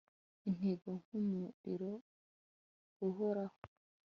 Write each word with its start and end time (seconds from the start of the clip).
Intego 0.49 0.89
nkumuriro 1.01 1.91
uhoraho 3.07 3.61